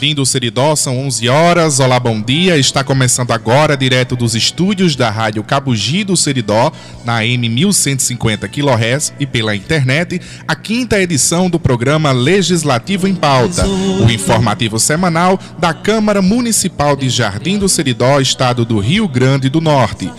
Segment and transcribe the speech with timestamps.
[0.00, 1.78] Jardim do Seridó, são 11 horas.
[1.78, 2.56] Olá, bom dia.
[2.56, 6.72] Está começando agora, direto dos estúdios da Rádio Cabugi do Seridó,
[7.04, 10.18] na M 1150 kHz e pela internet,
[10.48, 17.10] a quinta edição do programa Legislativo em Pauta, o informativo semanal da Câmara Municipal de
[17.10, 20.10] Jardim do Seridó, estado do Rio Grande do Norte.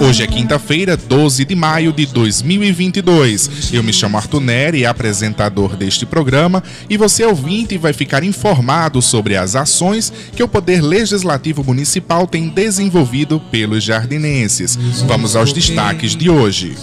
[0.00, 3.70] Hoje é quinta-feira, 12 de maio de 2022.
[3.74, 9.25] Eu me chamo Arthur Neri, apresentador deste programa, e você ouvinte vai ficar informado sobre
[9.26, 14.76] sobre as ações que o Poder Legislativo Municipal tem desenvolvido pelos jardinenses.
[15.04, 16.76] Vamos aos destaques de hoje.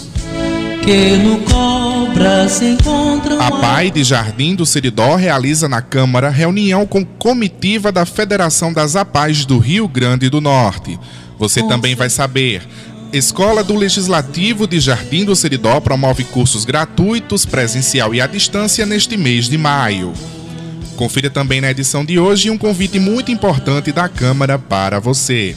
[3.40, 8.94] A PAI de Jardim do Seridó realiza na Câmara reunião com comitiva da Federação das
[8.94, 11.00] APAIs do Rio Grande do Norte.
[11.38, 12.62] Você também vai saber.
[13.10, 19.16] Escola do Legislativo de Jardim do Seridó promove cursos gratuitos, presencial e à distância neste
[19.16, 20.12] mês de maio.
[20.96, 25.56] Confira também na edição de hoje um convite muito importante da Câmara para você.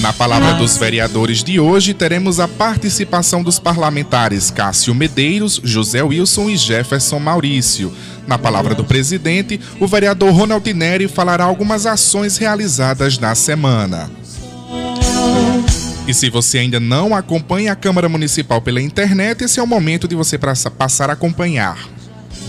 [0.00, 6.50] Na palavra dos vereadores de hoje, teremos a participação dos parlamentares Cássio Medeiros, José Wilson
[6.50, 7.92] e Jefferson Maurício.
[8.26, 14.10] Na palavra do presidente, o vereador Ronald Neri falará algumas ações realizadas na semana.
[16.06, 20.08] E se você ainda não acompanha a Câmara Municipal pela internet, esse é o momento
[20.08, 21.78] de você passar a acompanhar.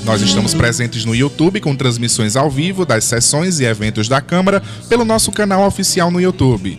[0.03, 4.61] Nós estamos presentes no YouTube com transmissões ao vivo das sessões e eventos da Câmara
[4.89, 6.77] pelo nosso canal oficial no YouTube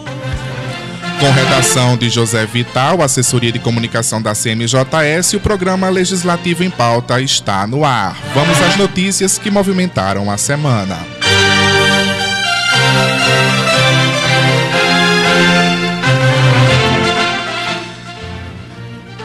[1.20, 7.20] Com redação de José Vital, assessoria de comunicação da CMJS, o programa Legislativo em Pauta
[7.20, 8.16] está no ar.
[8.34, 11.19] Vamos às notícias que movimentaram a semana.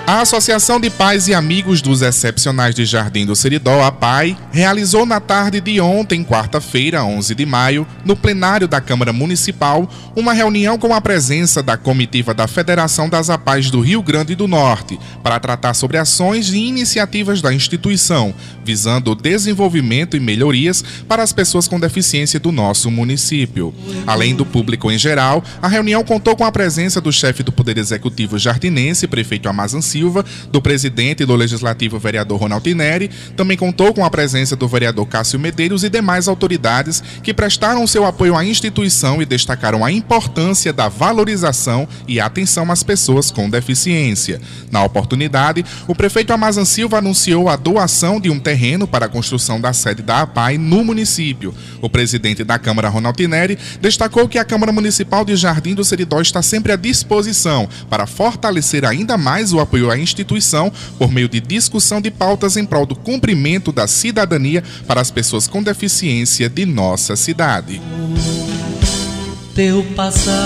[0.08, 5.04] A Associação de Pais e Amigos dos Excepcionais de Jardim do Seridó, a PAI, realizou
[5.04, 10.78] na tarde de ontem, quarta-feira, 11 de maio, no plenário da Câmara Municipal, uma reunião
[10.78, 15.40] com a presença da comitiva da Federação das APAIs do Rio Grande do Norte, para
[15.40, 18.32] tratar sobre ações e iniciativas da instituição,
[18.64, 23.74] visando o desenvolvimento e melhorias para as pessoas com deficiência do nosso município.
[24.06, 27.80] Além do público em geral, a reunião contou com a presença do chefe do Poder
[27.80, 34.04] Executivo jardinense, prefeito Amazon Silva, do presidente do Legislativo, vereador Ronaldo Neri, também contou com
[34.04, 39.22] a presença do vereador Cássio Medeiros e demais autoridades que prestaram seu apoio à instituição
[39.22, 44.42] e destacaram a importância da valorização e atenção às pessoas com deficiência.
[44.70, 49.62] Na oportunidade, o prefeito Amazon Silva anunciou a doação de um terreno para a construção
[49.62, 51.56] da sede da APAI no município.
[51.82, 56.20] O presidente da Câmara, Ronaldo Neri, destacou que a Câmara Municipal de Jardim do Seridó
[56.20, 61.30] está sempre à disposição para fortalecer ainda mais o apoio apoio à instituição por meio
[61.30, 66.50] de discussão de pautas em prol do cumprimento da cidadania para as pessoas com deficiência
[66.50, 67.82] de nossa cidade.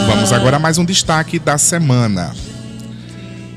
[0.08, 2.34] Vamos agora a mais um destaque da semana.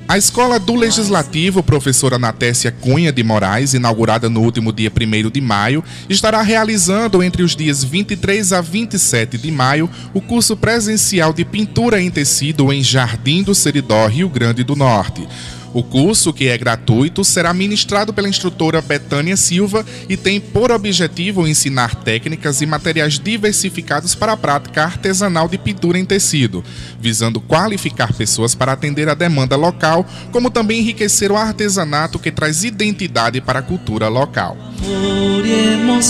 [0.08, 5.40] A Escola do Legislativo, professora Natécia Cunha de Moraes, inaugurada no último dia 1 de
[5.40, 11.44] maio, estará realizando entre os dias 23 a 27 de maio o curso presencial de
[11.46, 15.26] pintura em tecido em Jardim do Seridó, Rio Grande do Norte.
[15.74, 21.46] O curso, que é gratuito, será ministrado pela instrutora Betânia Silva e tem por objetivo
[21.46, 26.62] ensinar técnicas e materiais diversificados para a prática artesanal de pintura em tecido,
[27.00, 32.64] visando qualificar pessoas para atender a demanda local, como também enriquecer o artesanato que traz
[32.64, 34.56] identidade para a cultura local.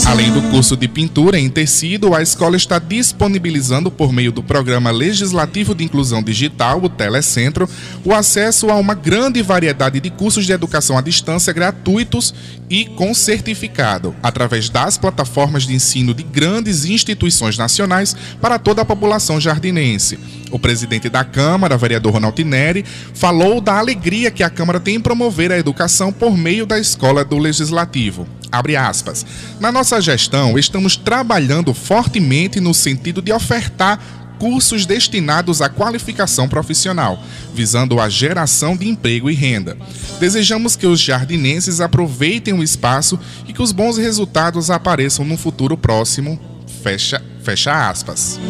[0.07, 4.91] Além do curso de pintura em tecido, a escola está disponibilizando, por meio do Programa
[4.91, 7.69] Legislativo de Inclusão Digital, o Telecentro,
[8.05, 12.35] o acesso a uma grande variedade de cursos de educação à distância gratuitos
[12.71, 18.85] e com certificado, através das plataformas de ensino de grandes instituições nacionais para toda a
[18.85, 20.19] população jardinense.
[20.51, 22.83] O presidente da Câmara, vereador Ronaldo Neri,
[23.13, 27.23] falou da alegria que a Câmara tem em promover a educação por meio da Escola
[27.23, 28.27] do Legislativo.
[28.51, 29.27] Abre aspas.
[29.61, 37.23] Na nossa gestão, estamos trabalhando fortemente no sentido de ofertar cursos destinados à qualificação profissional,
[37.55, 39.79] visando a geração de emprego e renda.
[40.19, 43.17] Desejamos que os jardinenses aproveitem o espaço
[43.47, 46.41] e que os bons resultados apareçam no futuro próximo.
[46.83, 48.41] Fecha, fecha aspas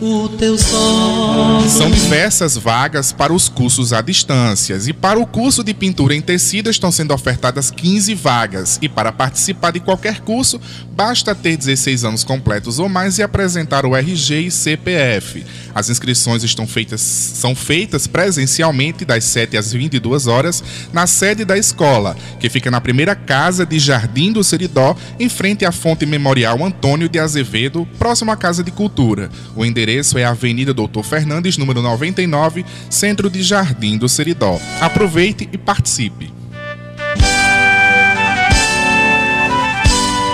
[0.00, 1.60] o teu sol.
[1.68, 6.20] São diversas vagas para os cursos à distância e para o curso de pintura em
[6.20, 10.60] tecido estão sendo ofertadas 15 vagas e para participar de qualquer curso
[10.94, 15.44] basta ter 16 anos completos ou mais e apresentar o RG e CPF.
[15.74, 20.62] As inscrições estão feitas, são feitas presencialmente das 7 às 22 horas
[20.92, 25.64] na sede da escola, que fica na primeira casa de Jardim do Seridó, em frente
[25.64, 29.30] à Fonte Memorial Antônio de Azevedo, próximo à Casa de Cultura.
[29.54, 29.85] O endereço
[30.18, 34.60] é a Avenida Doutor Fernandes, número 99, centro de Jardim do Seridó.
[34.80, 36.32] Aproveite e participe.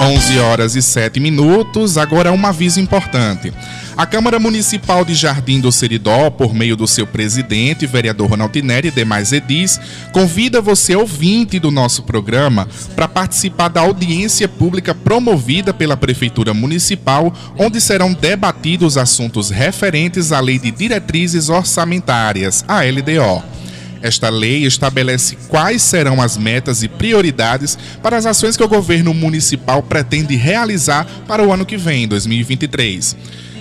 [0.03, 1.97] 11 horas e 7 minutos.
[1.97, 3.53] Agora um aviso importante.
[3.97, 8.89] A Câmara Municipal de Jardim do Seridó, por meio do seu presidente, vereador Ronaldo Neri
[8.89, 9.79] e demais edis,
[10.13, 12.67] convida você, ouvinte do nosso programa,
[12.97, 20.41] para participar da audiência pública promovida pela Prefeitura Municipal, onde serão debatidos assuntos referentes à
[20.41, 23.62] Lei de Diretrizes Orçamentárias, a LDO.
[24.03, 29.15] Esta lei estabelece quais serão as metas e prioridades para as ações que o governo
[29.15, 33.17] municipal pretende realizar para o ano que vem, 2023.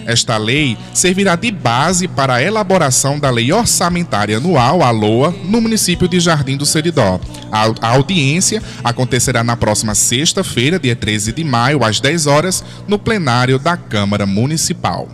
[0.06, 5.62] Esta lei servirá de base para a elaboração da Lei Orçamentária Anual, a LOA, no
[5.62, 7.20] município de Jardim do Seridó.
[7.52, 13.60] A audiência acontecerá na próxima sexta-feira, dia 13 de maio, às 10 horas, no plenário
[13.60, 15.08] da Câmara Municipal.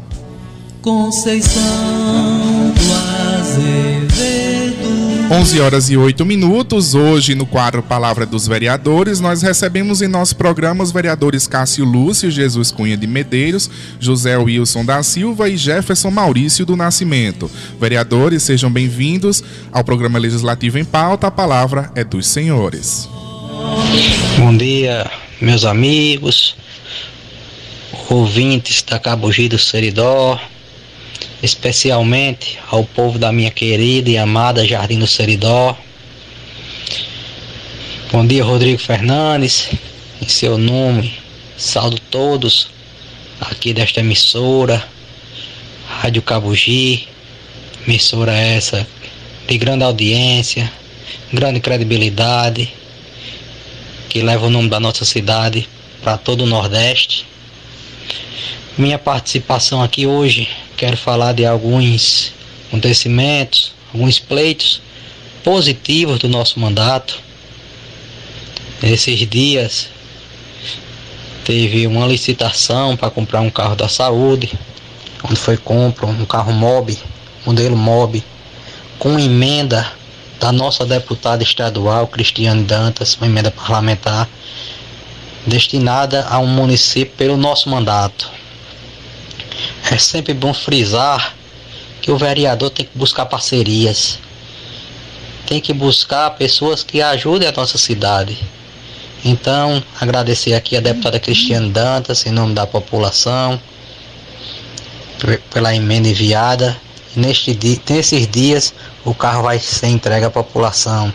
[0.81, 1.96] Conceição
[5.29, 6.95] 11 horas e 8 minutos.
[6.95, 12.31] Hoje, no quadro Palavra dos Vereadores, nós recebemos em nosso programa os vereadores Cássio Lúcio,
[12.31, 13.69] Jesus Cunha de Medeiros,
[13.99, 17.51] José Wilson da Silva e Jefferson Maurício do Nascimento.
[17.77, 21.27] Vereadores, sejam bem-vindos ao programa Legislativo em Pauta.
[21.27, 23.09] A palavra é dos senhores.
[24.37, 26.55] Bom dia, meus amigos,
[28.09, 30.39] ouvintes da Cabugi do Seridó
[31.47, 35.77] especialmente ao povo da minha querida e amada Jardim do Seridó.
[38.11, 39.69] Bom dia, Rodrigo Fernandes.
[40.21, 41.13] Em seu nome,
[41.57, 42.69] saldo todos
[43.39, 44.85] aqui desta emissora,
[45.87, 47.07] Rádio Cabugi.
[47.87, 48.85] Emissora essa
[49.47, 50.69] de grande audiência,
[51.31, 52.69] grande credibilidade,
[54.09, 55.65] que leva o nome da nossa cidade
[56.03, 57.25] para todo o Nordeste.
[58.77, 62.31] Minha participação aqui hoje quero falar de alguns
[62.67, 64.79] acontecimentos, alguns pleitos
[65.43, 67.19] positivos do nosso mandato.
[68.81, 69.89] Esses dias
[71.43, 74.51] teve uma licitação para comprar um carro da saúde,
[75.23, 76.95] onde foi compra um carro MOB,
[77.43, 78.23] modelo MOB,
[78.99, 79.91] com emenda
[80.39, 84.29] da nossa deputada estadual Cristiane Dantas, uma emenda parlamentar
[85.47, 88.36] destinada a um município pelo nosso mandato.
[89.89, 91.33] É sempre bom frisar
[92.01, 94.19] que o vereador tem que buscar parcerias,
[95.45, 98.37] tem que buscar pessoas que ajudem a nossa cidade.
[99.23, 103.59] Então, agradecer aqui a deputada Cristiane Dantas, em nome da população,
[105.53, 106.75] pela emenda enviada.
[107.15, 108.73] Neste dia, nesses dias,
[109.05, 111.11] o carro vai ser entregue à população.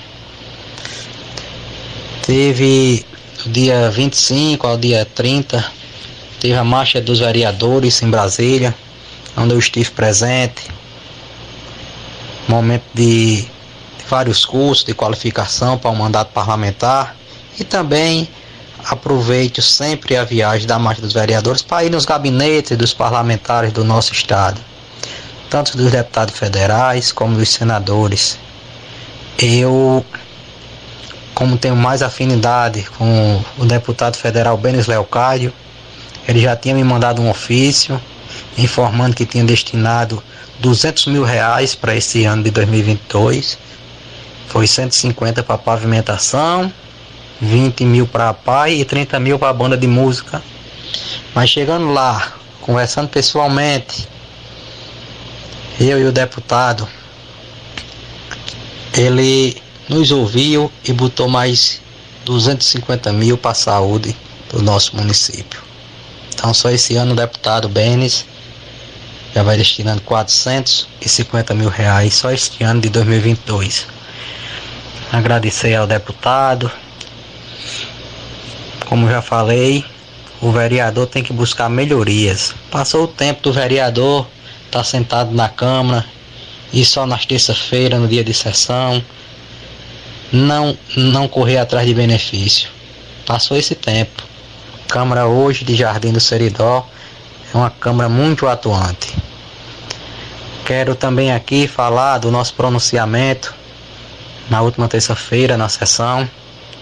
[2.23, 3.05] Teve
[3.45, 5.82] do dia 25 ao dia 30
[6.43, 8.75] Teve a marcha dos vereadores em Brasília,
[9.37, 10.69] onde eu estive presente.
[12.49, 13.47] Momento de,
[14.09, 17.15] vários cursos de qualificação para o mandato parlamentar.
[17.61, 18.29] E também
[18.85, 23.85] aproveito sempre a viagem da Marcha dos Vereadores para ir nos gabinetes dos parlamentares do
[23.85, 24.61] nosso estado,
[25.49, 28.37] tanto dos deputados federais como dos senadores.
[29.39, 30.05] Eu,
[31.37, 35.53] como tenho mais afinidade com o deputado federal Benes Leocádio,
[36.27, 38.01] ele já tinha me mandado um ofício
[38.57, 40.23] informando que tinha destinado
[40.61, 43.59] 200 mil reais para esse ano de 2022.
[44.49, 46.73] Foi 150 para pavimentação,
[47.41, 50.43] 20 mil para a PAI e 30 mil para a banda de música.
[51.35, 54.07] Mas chegando lá, conversando pessoalmente,
[55.81, 56.87] eu e o deputado,
[58.97, 59.57] ele
[59.89, 61.81] nos ouviu e botou mais
[62.25, 64.15] 250 mil para a saúde
[64.51, 65.72] do nosso município.
[66.43, 68.27] Então só esse ano o deputado Benes
[69.33, 73.87] já vai destinando 450 mil reais só este ano de 2022.
[75.13, 76.69] Agradecer ao deputado.
[78.87, 79.85] Como já falei,
[80.41, 82.53] o vereador tem que buscar melhorias.
[82.73, 84.27] Passou o tempo do vereador
[84.67, 86.05] estar tá sentado na Câmara
[86.73, 89.01] e só nas terça-feira, no dia de sessão,
[90.33, 92.69] não, não correr atrás de benefício.
[93.25, 94.32] Passou esse tempo.
[94.93, 96.87] Câmara hoje de Jardim do Seridó
[97.55, 99.17] é uma Câmara muito atuante.
[100.67, 103.55] Quero também aqui falar do nosso pronunciamento
[104.51, 106.29] na última terça-feira na sessão,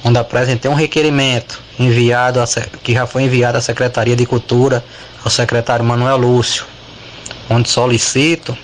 [0.03, 2.47] onde apresentei um requerimento enviado a,
[2.83, 4.85] que já foi enviado à Secretaria de Cultura
[5.25, 6.65] ao secretário Manuel Lúcio,
[7.49, 8.59] onde solicito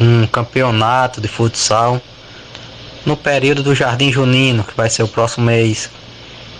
[0.00, 2.00] um campeonato de futsal
[3.04, 5.90] no período do Jardim Junino, que vai ser o próximo mês.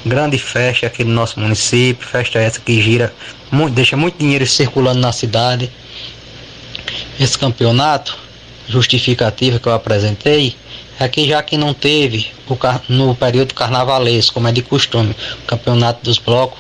[0.07, 3.11] Grande festa aqui no nosso município, festa essa que gira,
[3.51, 5.71] muito, deixa muito dinheiro circulando na cidade.
[7.19, 8.15] Esse campeonato,
[8.69, 10.57] justificativa que eu apresentei,
[11.01, 12.31] aqui já que não teve
[12.87, 16.59] no período carnavalesco, como é de costume, o campeonato dos blocos,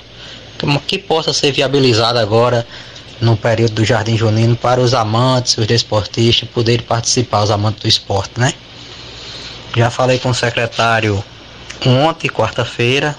[0.59, 2.67] que, que possa ser viabilizado agora
[3.21, 7.89] no período do Jardim Junino para os amantes, os desportistas poderem participar, os amantes do
[7.89, 8.55] esporte, né?
[9.77, 11.23] Já falei com o secretário
[11.85, 13.15] ontem, quarta-feira,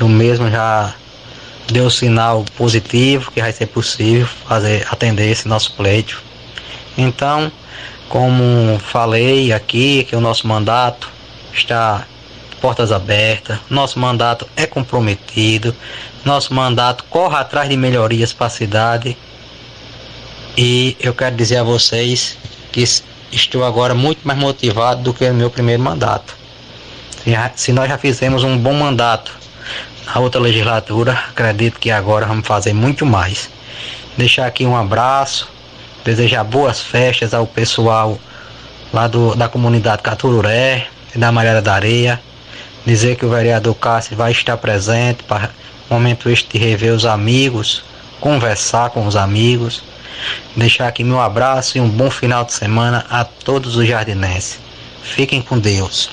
[0.00, 0.94] e mesmo já
[1.70, 6.22] deu sinal positivo que vai ser possível fazer atender esse nosso pleito.
[6.96, 7.52] Então,
[8.08, 11.08] como falei aqui, que o nosso mandato
[11.52, 12.06] está
[12.60, 15.74] portas abertas, nosso mandato é comprometido,
[16.24, 19.16] nosso mandato corre atrás de melhorias para a cidade.
[20.56, 22.36] E eu quero dizer a vocês
[22.72, 22.84] que
[23.32, 26.36] estou agora muito mais motivado do que no meu primeiro mandato.
[27.54, 29.39] Se nós já fizemos um bom mandato
[30.14, 33.50] na outra legislatura, acredito que agora vamos fazer muito mais.
[34.16, 35.48] Deixar aqui um abraço,
[36.04, 38.18] desejar boas festas ao pessoal
[38.92, 42.20] lá do, da comunidade Catururé e da Malhada da Areia.
[42.84, 45.50] Dizer que o vereador Cássio vai estar presente para
[45.88, 47.82] momento este de rever os amigos,
[48.20, 49.82] conversar com os amigos
[50.56, 54.58] Deixar aqui meu abraço e um bom final de semana a todos os jardinenses.
[55.02, 56.10] Fiquem com Deus.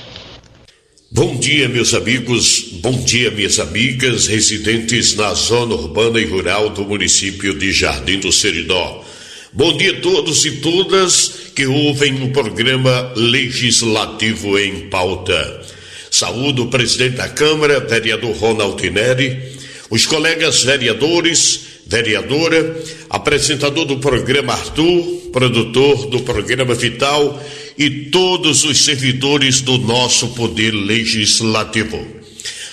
[1.10, 6.84] Bom dia, meus amigos, bom dia, minhas amigas, residentes na zona urbana e rural do
[6.84, 9.02] município de Jardim do Seridó.
[9.50, 15.62] Bom dia a todos e todas que ouvem o programa Legislativo em Pauta.
[16.10, 19.56] Saúdo o presidente da Câmara, vereador Ronald Neri,
[19.88, 27.42] os colegas vereadores, vereadora, apresentador do programa Arthur, produtor do programa Vital
[27.78, 32.04] e todos os servidores do nosso Poder Legislativo.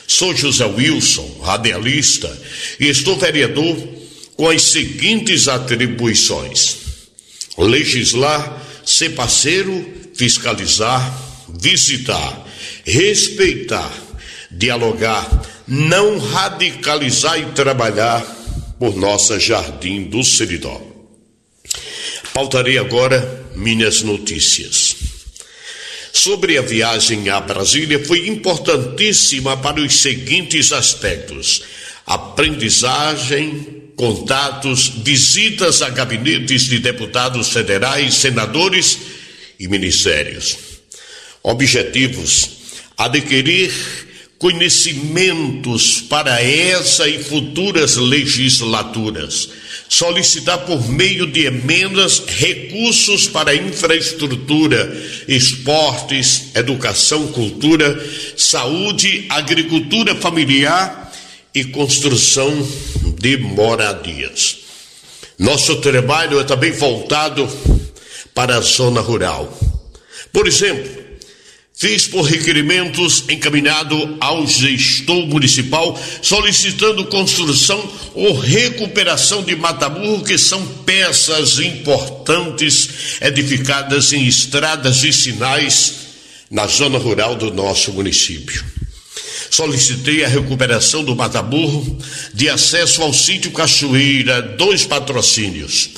[0.08, 2.42] Sou José Wilson, radialista,
[2.80, 3.78] e estou vereador
[4.36, 6.78] com as seguintes atribuições:
[7.56, 11.22] legislar, ser parceiro, fiscalizar,
[11.60, 12.48] visitar,
[12.84, 13.92] respeitar,
[14.50, 15.30] dialogar,
[15.68, 18.22] não radicalizar e trabalhar
[18.80, 20.82] por nossa Jardim do Seridó.
[22.34, 24.96] Pautarei agora minhas notícias.
[26.12, 31.62] Sobre a viagem a Brasília, foi importantíssima para os seguintes aspectos:
[32.06, 38.98] aprendizagem, contatos, visitas a gabinetes de deputados federais, senadores
[39.60, 40.58] e ministérios.
[41.44, 42.50] Objetivos:
[42.98, 43.72] adquirir
[44.38, 49.50] conhecimentos para essa e futuras legislaturas.
[49.88, 54.92] Solicitar por meio de emendas recursos para infraestrutura,
[55.28, 58.04] esportes, educação, cultura,
[58.36, 61.14] saúde, agricultura familiar
[61.54, 62.52] e construção
[63.20, 64.58] de moradias.
[65.38, 67.48] Nosso trabalho é também voltado
[68.34, 69.58] para a zona rural.
[70.34, 71.05] Por exemplo,
[71.78, 80.66] Fiz por requerimentos encaminhado ao gestor municipal solicitando construção ou recuperação de mataburro, que são
[80.86, 85.96] peças importantes edificadas em estradas e sinais
[86.50, 88.64] na zona rural do nosso município.
[89.52, 91.98] Solicitei a recuperação do mataburro
[92.34, 95.90] de acesso ao sítio Cachoeira, dois patrocínios.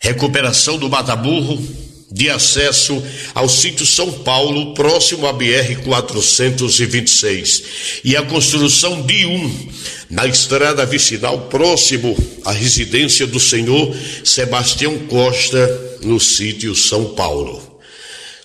[0.00, 1.83] Recuperação do mataburro
[2.14, 3.02] de acesso
[3.34, 7.64] ao sítio São Paulo, próximo à BR 426,
[8.04, 9.68] e a construção de um
[10.08, 13.92] na estrada vicinal próximo à residência do senhor
[14.22, 17.80] Sebastião Costa, no sítio São Paulo.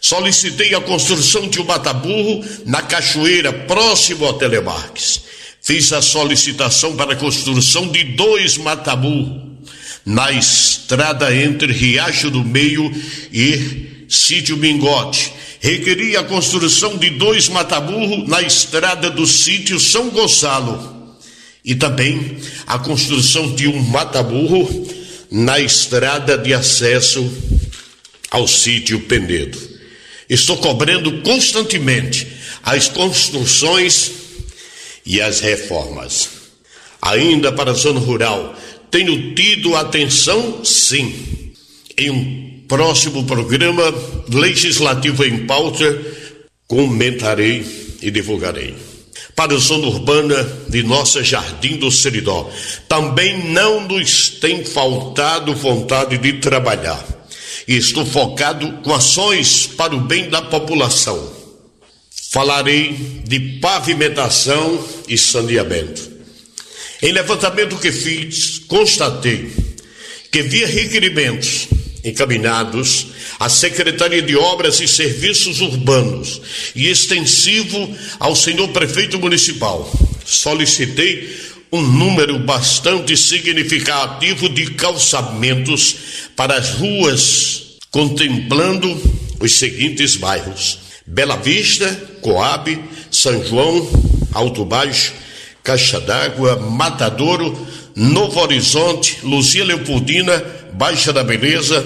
[0.01, 5.21] Solicitei a construção de um mataburro na cachoeira próximo ao Telemarques.
[5.61, 9.47] Fiz a solicitação para a construção de dois mataburros
[10.05, 12.91] nas estrada entre Riacho do Meio
[13.31, 15.31] e Sítio Mingote.
[15.59, 21.15] Requeria a construção de dois mataburros na estrada do sítio São Gonçalo
[21.63, 24.67] e também a construção de um mataburro
[25.29, 27.31] na estrada de acesso
[28.31, 29.59] ao sítio Penedo.
[30.27, 32.25] Estou cobrando constantemente
[32.63, 34.11] as construções
[35.05, 36.29] e as reformas.
[36.99, 38.55] Ainda para a zona rural,
[38.91, 41.53] tenho tido atenção, sim.
[41.97, 43.93] Em um próximo programa
[44.31, 45.99] legislativo em pauta,
[46.67, 47.65] comentarei
[48.01, 48.75] e divulgarei.
[49.35, 52.49] Para a zona urbana de nossa Jardim do Seridó,
[52.87, 57.05] também não nos tem faltado vontade de trabalhar.
[57.67, 61.31] Estou focado com ações para o bem da população.
[62.31, 62.93] Falarei
[63.25, 66.08] de pavimentação e saneamento.
[67.01, 69.51] Em levantamento que fiz, constatei
[70.31, 71.67] que via requerimentos
[72.03, 73.07] encaminhados
[73.39, 76.41] à Secretaria de Obras e Serviços Urbanos
[76.75, 79.89] e extensivo ao senhor prefeito municipal.
[80.25, 81.37] Solicitei
[81.71, 85.95] um número bastante significativo de calçamentos
[86.35, 89.01] para as ruas, contemplando
[89.39, 91.89] os seguintes bairros: Bela Vista,
[92.21, 92.77] Coab,
[93.09, 93.89] São João,
[94.33, 95.13] Alto Baixo,
[95.63, 101.85] Caixa d'Água, Matadouro, Novo Horizonte, Luzia Leopoldina, Baixa da Beleza,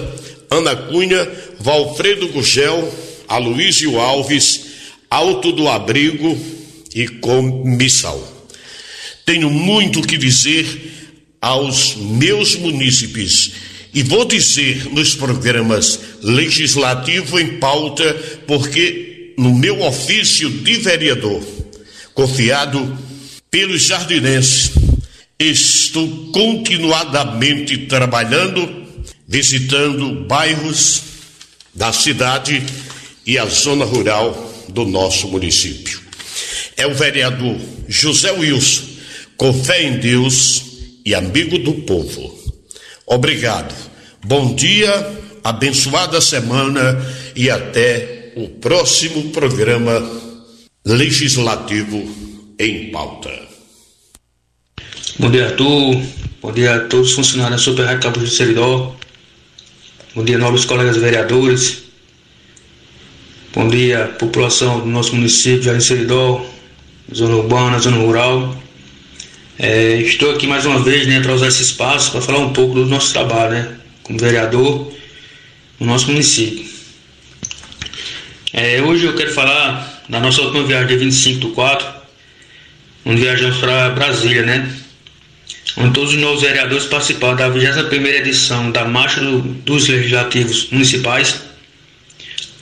[0.50, 1.28] Ana Cunha,
[1.58, 2.92] Valfredo Gugel,
[3.26, 4.66] Aloísio Alves,
[5.10, 6.38] Alto do Abrigo
[6.94, 8.32] e Comissal.
[9.24, 10.66] Tenho muito que dizer
[11.40, 13.52] aos meus munícipes
[13.92, 18.14] e vou dizer nos programas legislativo em pauta,
[18.46, 21.42] porque no meu ofício de vereador,
[22.12, 22.98] confiado
[23.54, 24.72] pelos jardinenses.
[25.38, 28.84] Estou continuadamente trabalhando,
[29.28, 31.02] visitando bairros
[31.72, 32.60] da cidade
[33.24, 36.00] e a zona rural do nosso município.
[36.76, 37.56] É o vereador
[37.86, 38.82] José Wilson,
[39.36, 40.64] com fé em Deus
[41.06, 42.36] e amigo do povo.
[43.06, 43.72] Obrigado.
[44.26, 44.90] Bom dia,
[45.44, 47.00] abençoada semana
[47.36, 50.02] e até o próximo programa
[50.84, 53.30] legislativo em pauta.
[55.18, 56.02] Bom dia, Arthur.
[56.40, 58.94] Bom dia a todos os funcionários da Super Rádio Cabo de Seridó.
[60.14, 61.84] Bom dia, nobres colegas vereadores.
[63.54, 66.44] Bom dia, população do nosso município Jardim Seridó,
[67.12, 68.56] zona urbana, zona rural.
[69.58, 72.74] É, estou aqui mais uma vez né, para usar esse espaço para falar um pouco
[72.74, 74.92] do nosso trabalho, né, como vereador
[75.78, 76.66] no nosso município.
[78.52, 82.03] É, hoje eu quero falar da nossa última viagem, dia 25 do 4,
[83.04, 84.70] onde viajamos para Brasília, né?
[85.76, 91.40] Onde todos os novos vereadores participaram da 21 edição da Marcha do, dos Legislativos Municipais,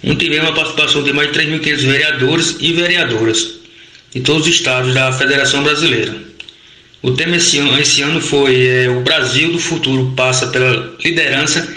[0.03, 3.63] onde tivemos a participação de mais de 3.500 vereadores e vereadoras
[4.13, 6.15] de todos os estados da Federação Brasileira.
[7.03, 11.69] O tema esse ano, esse ano foi é, O Brasil do Futuro passa pela liderança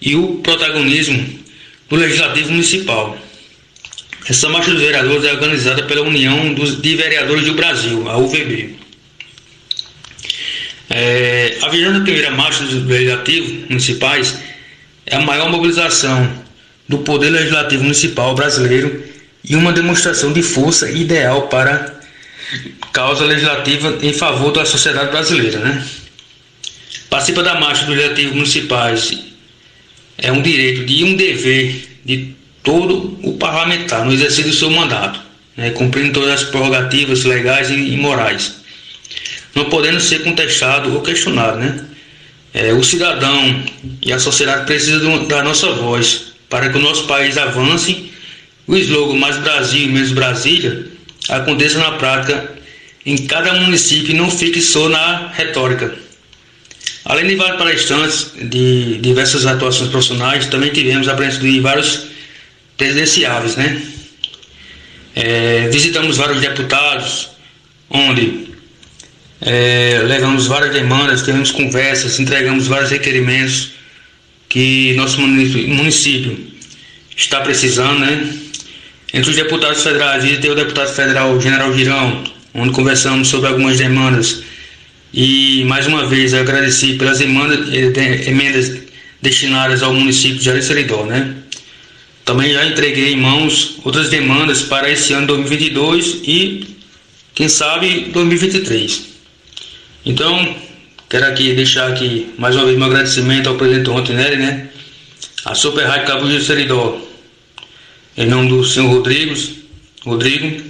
[0.00, 1.38] e o protagonismo
[1.88, 3.18] do Legislativo Municipal.
[4.26, 8.76] Essa marcha dos vereadores é organizada pela União dos, de Vereadores do Brasil, a UVB.
[10.88, 14.38] É, a 21 Marcha dos Legislativos Municipais
[15.04, 16.42] é a maior mobilização
[16.88, 19.02] do Poder Legislativo Municipal brasileiro
[19.42, 22.00] e uma demonstração de força ideal para
[22.92, 25.58] causa legislativa em favor da sociedade brasileira.
[25.58, 25.86] Né?
[27.10, 29.18] Participa da Marcha dos Legislativos Municipais
[30.16, 32.34] é um direito e um dever de
[32.64, 35.20] todo o parlamentar no exercício do seu mandato,
[35.56, 38.56] né, cumprindo todas as prerrogativas legais e, e morais,
[39.54, 41.58] não podendo ser contestado ou questionado.
[41.58, 41.84] Né?
[42.52, 43.62] É, o cidadão
[44.02, 48.12] e a sociedade precisam da nossa voz para que o nosso país avance.
[48.66, 50.86] O slogan Mais Brasil e Menos Brasília
[51.28, 52.50] aconteça na prática
[53.04, 55.94] em cada município e não fique só na retórica.
[57.04, 62.13] Além de vários palestrantes de diversas atuações profissionais, também tivemos a presença de vários
[62.76, 63.82] presidenciáveis, né?
[65.14, 67.30] É, visitamos vários deputados,
[67.88, 68.48] onde
[69.40, 73.72] é, levamos várias demandas, tivemos conversas, entregamos vários requerimentos
[74.48, 76.52] que nosso município
[77.16, 78.32] está precisando, né?
[79.12, 84.42] Entre os deputados federais, tem o deputado federal General Girão, onde conversamos sobre algumas demandas.
[85.12, 87.26] E mais uma vez agradeci pelas eh,
[88.26, 88.72] emendas
[89.22, 91.34] destinadas ao município de Ariceridó, né?
[92.24, 96.76] Também já entreguei em mãos outras demandas para esse ano 2022 e,
[97.34, 99.14] quem sabe, 2023.
[100.06, 100.56] Então,
[101.14, 104.68] Quero aqui deixar aqui mais uma vez meu agradecimento ao presidente Rontinelli, né?
[105.44, 106.98] A Super Rádio Cabo de Seridó,
[108.16, 109.32] em nome do senhor Rodrigo,
[110.04, 110.60] Rodrigo,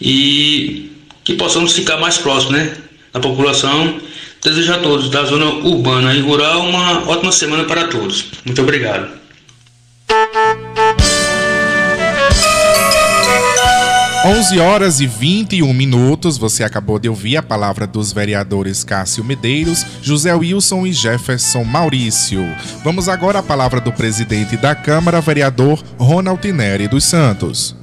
[0.00, 0.90] e
[1.22, 2.76] que possamos ficar mais próximos, né?
[3.12, 4.00] Da população.
[4.42, 8.24] Desejo a todos da zona urbana e rural uma ótima semana para todos.
[8.44, 9.21] Muito obrigado.
[14.24, 19.84] 11 horas e 21 minutos, você acabou de ouvir a palavra dos vereadores Cássio Medeiros,
[20.00, 22.42] José Wilson e Jefferson Maurício.
[22.82, 27.76] Vamos agora à palavra do presidente da Câmara, vereador Ronald Neri dos Santos.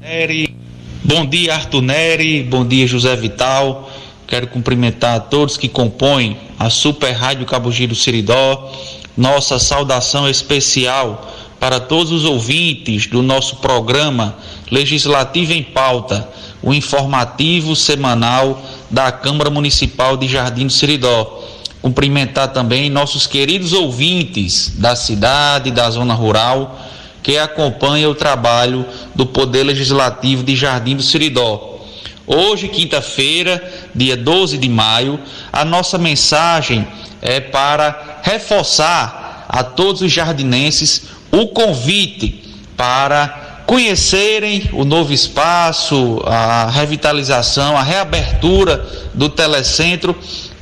[0.00, 0.56] Neri,
[1.04, 3.88] bom dia Arthur Neri, bom dia José Vital.
[4.26, 8.72] Quero cumprimentar a todos que compõem a Super Rádio Cabo Giro Siridó.
[9.16, 11.28] Nossa saudação especial
[11.62, 14.34] para todos os ouvintes do nosso programa
[14.68, 16.28] Legislativo em Pauta,
[16.60, 21.40] o informativo semanal da Câmara Municipal de Jardim do Seridó.
[21.80, 26.80] Cumprimentar também nossos queridos ouvintes da cidade, da zona rural,
[27.22, 31.78] que acompanham o trabalho do Poder Legislativo de Jardim do Seridó.
[32.26, 33.62] Hoje, quinta-feira,
[33.94, 35.16] dia 12 de maio,
[35.52, 36.84] a nossa mensagem
[37.20, 42.44] é para reforçar a todos os jardinenses o convite
[42.76, 50.14] para conhecerem o novo espaço, a revitalização, a reabertura do telecentro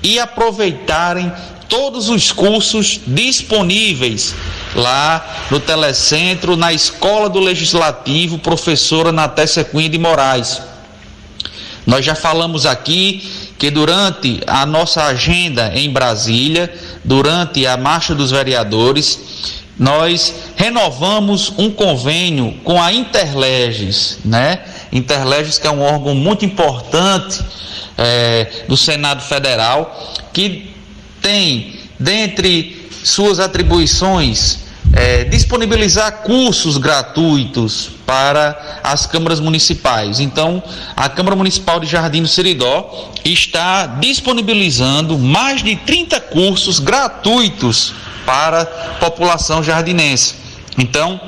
[0.03, 1.31] e aproveitarem
[1.69, 4.35] todos os cursos disponíveis
[4.75, 10.61] lá no telecentro, na Escola do Legislativo, professora Natécia Cunha de Moraes.
[11.87, 13.29] Nós já falamos aqui
[13.59, 16.73] que durante a nossa agenda em Brasília,
[17.05, 24.61] durante a Marcha dos Vereadores, nós renovamos um convênio com a Interleges, né?
[24.93, 27.43] Interleges que é um órgão muito importante
[27.97, 30.71] é, do Senado Federal, que
[31.23, 34.59] tem, dentre suas atribuições,
[34.93, 40.21] é, disponibilizar cursos gratuitos para as câmaras municipais.
[40.21, 40.63] Então,
[40.95, 47.95] a Câmara Municipal de Jardim do Seridó está disponibilizando mais de 30 cursos gratuitos
[48.31, 48.65] para a
[49.01, 50.37] população jardinense.
[50.79, 51.21] Então,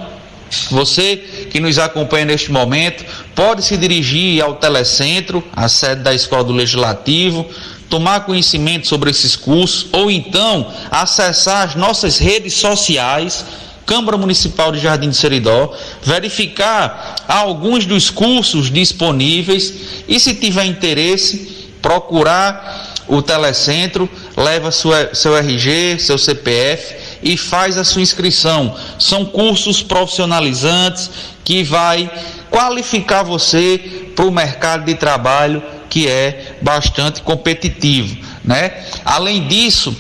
[0.71, 1.17] você
[1.51, 6.53] que nos acompanha neste momento pode se dirigir ao Telecentro, a sede da Escola do
[6.53, 7.45] Legislativo,
[7.91, 13.45] tomar conhecimento sobre esses cursos ou então acessar as nossas redes sociais,
[13.85, 21.67] Câmara Municipal de Jardim de Seridó, verificar alguns dos cursos disponíveis e se tiver interesse,
[21.83, 28.75] procurar o telecentro, leva sua, seu RG, seu CPF e faz a sua inscrição.
[28.99, 31.11] São cursos profissionalizantes
[31.45, 32.11] que vai
[32.51, 38.85] qualificar você para o mercado de trabalho que é bastante competitivo, né?
[39.05, 39.95] Além disso,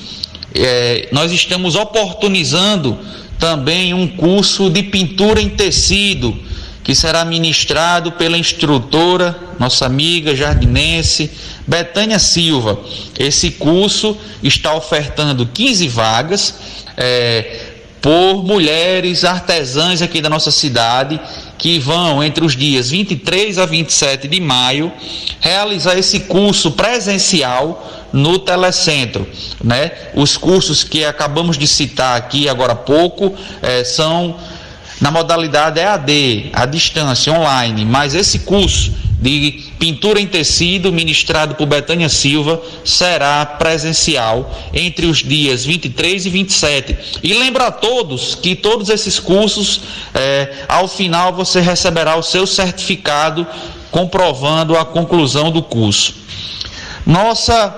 [0.54, 2.98] é, nós estamos oportunizando
[3.38, 6.38] também um curso de pintura em tecido
[6.82, 11.30] que será ministrado pela instrutora, nossa amiga jardinense,
[11.66, 12.80] Betânia Silva.
[13.18, 16.54] Esse curso está ofertando 15 vagas
[16.96, 21.20] é, por mulheres artesãs aqui da nossa cidade
[21.56, 24.92] que vão entre os dias 23 a 27 de maio
[25.40, 29.26] realizar esse curso presencial no telecentro,
[29.62, 29.92] né?
[30.14, 34.36] Os cursos que acabamos de citar aqui agora há pouco é, são
[35.02, 41.66] na modalidade EAD, à distância, online, mas esse curso de pintura em tecido, ministrado por
[41.66, 46.98] Betânia Silva, será presencial entre os dias 23 e 27.
[47.20, 49.80] E lembra a todos que todos esses cursos,
[50.14, 53.44] é, ao final, você receberá o seu certificado
[53.90, 56.14] comprovando a conclusão do curso.
[57.04, 57.74] Nossa,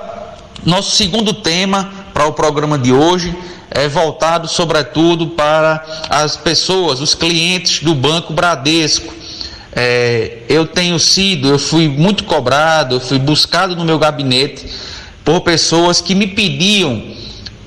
[0.63, 3.35] nosso segundo tema para o programa de hoje
[3.75, 9.13] é voltado sobretudo para as pessoas, os clientes do Banco Bradesco.
[9.73, 14.67] É, eu tenho sido, eu fui muito cobrado, eu fui buscado no meu gabinete
[15.25, 17.03] por pessoas que me pediam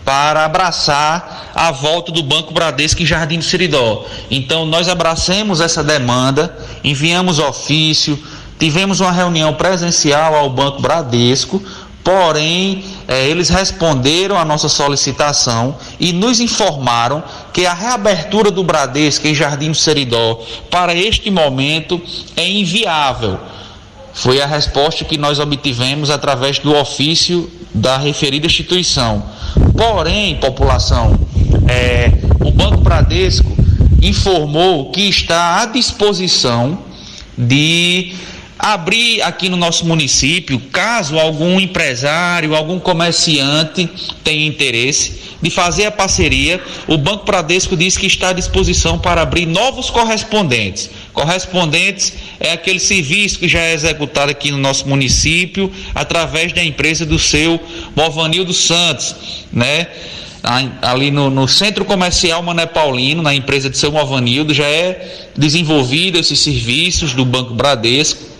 [0.06, 4.06] para abraçar a volta do Banco Bradesco em Jardim do Siridó.
[4.32, 8.18] Então nós abracemos essa demanda, enviamos ofício,
[8.58, 11.62] tivemos uma reunião presencial ao Banco Bradesco
[12.04, 19.28] Porém, é, eles responderam à nossa solicitação e nos informaram que a reabertura do Bradesco
[19.28, 22.02] em Jardim do Seridó para este momento
[22.36, 23.38] é inviável.
[24.14, 29.24] Foi a resposta que nós obtivemos através do ofício da referida instituição.
[29.76, 31.20] Porém, população,
[31.68, 33.56] é, o Banco Bradesco
[34.02, 36.80] informou que está à disposição
[37.38, 38.16] de
[38.58, 43.90] abrir aqui no nosso município, caso algum empresário, algum comerciante
[44.24, 49.22] tenha interesse de fazer a parceria, o Banco Bradesco diz que está à disposição para
[49.22, 50.90] abrir novos correspondentes.
[51.14, 57.06] Correspondentes é aquele serviço que já é executado aqui no nosso município através da empresa
[57.06, 57.60] do seu
[57.96, 59.16] Movanildo Santos,
[59.52, 59.88] né?
[60.82, 66.18] ali no, no, Centro Comercial Mané Paulino, na empresa de seu Movanildo, já é desenvolvido
[66.18, 68.37] esses serviços do Banco Bradesco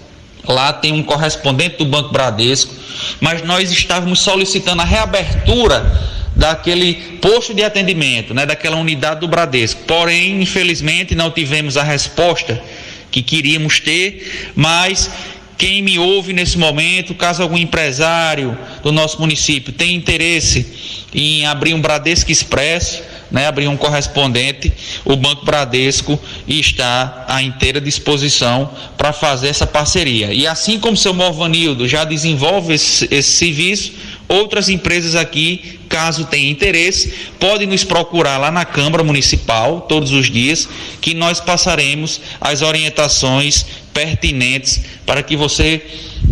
[0.48, 2.74] Lá tem um correspondente do Banco Bradesco,
[3.20, 9.82] mas nós estávamos solicitando a reabertura daquele posto de atendimento, né, daquela unidade do Bradesco.
[9.88, 12.62] Porém, infelizmente, não tivemos a resposta
[13.10, 15.10] que queríamos ter, mas
[15.58, 21.74] quem me ouve nesse momento, caso algum empresário do nosso município tenha interesse em abrir
[21.74, 23.02] um Bradesco Expresso,
[23.32, 24.72] né, abrir um correspondente,
[25.06, 30.34] o Banco Bradesco está à inteira disposição para fazer essa parceria.
[30.34, 33.94] E assim como o seu Morvanildo já desenvolve esse, esse serviço,
[34.28, 40.30] outras empresas aqui, caso tenha interesse, podem nos procurar lá na Câmara Municipal todos os
[40.30, 40.68] dias,
[41.02, 45.82] que nós passaremos as orientações pertinentes para que você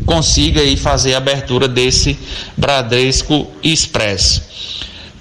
[0.06, 2.18] consiga aí fazer a abertura desse
[2.58, 4.42] Bradesco Express.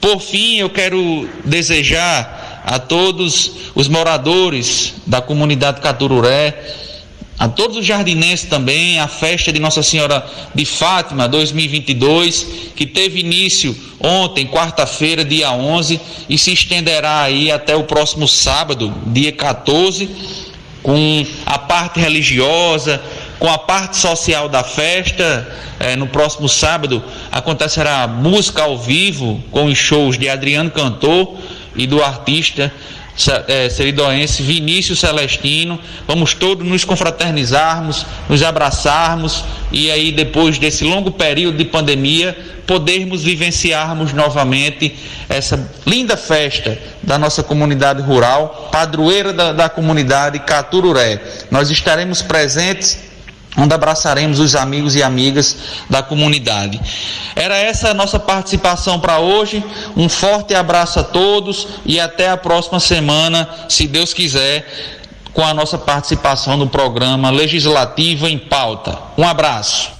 [0.05, 6.63] Por fim, eu quero desejar a todos os moradores da comunidade Catururé,
[7.39, 10.23] a todos os jardinenses também, a festa de Nossa Senhora
[10.55, 17.75] de Fátima 2022, que teve início ontem, quarta-feira, dia 11, e se estenderá aí até
[17.75, 20.11] o próximo sábado, dia 14,
[20.83, 23.03] com a parte religiosa,
[23.39, 25.47] com a parte social da festa.
[25.79, 31.37] É, no próximo sábado acontecerá música ao vivo com os shows de Adriano Cantor
[31.75, 32.73] e do artista
[33.47, 35.79] é, seridoense Vinícius Celestino.
[36.07, 43.23] Vamos todos nos confraternizarmos, nos abraçarmos e aí depois desse longo período de pandemia podermos
[43.23, 44.95] vivenciarmos novamente
[45.29, 51.21] essa linda festa da nossa comunidade rural, padroeira da, da comunidade Catururé.
[51.51, 52.99] Nós estaremos presentes
[53.57, 55.57] onde abraçaremos os amigos e amigas
[55.89, 56.81] da comunidade.
[57.37, 59.65] Era essa a nossa participação para hoje.
[59.97, 64.67] Um forte abraço a todos e até a próxima semana, se Deus quiser,
[65.33, 68.99] com a nossa participação no programa Legislativo em Pauta.
[69.17, 69.91] Um abraço.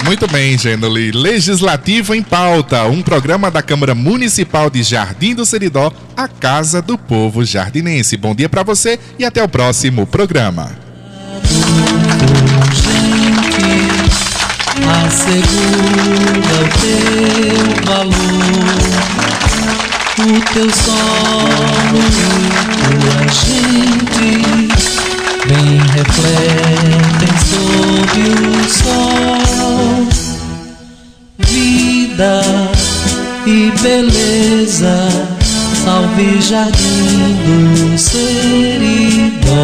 [0.05, 1.11] Muito bem, Genoli.
[1.11, 6.95] Legislativo em Pauta, um programa da Câmara Municipal de Jardim do Seridó, a Casa do
[6.95, 8.15] Povo Jardinense.
[8.15, 10.71] Bom dia para você e até o próximo programa.
[20.19, 20.39] E
[25.47, 27.29] bem refletem
[28.49, 29.44] o sol.
[31.39, 32.41] Vida
[33.45, 34.97] e beleza,
[35.83, 39.55] salve jardim do seridó.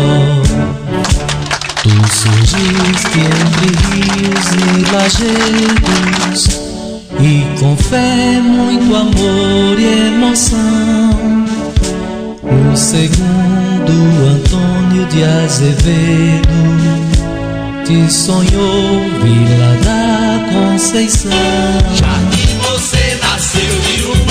[1.81, 6.41] Tu surgiste entre rios e lajedos,
[7.19, 11.11] e com fé, muito amor e emoção.
[12.43, 13.93] O segundo
[14.29, 17.00] Antônio de Azevedo
[17.91, 21.31] te sonhou Vila da Conceição.
[21.93, 24.30] Já que você nasceu de uma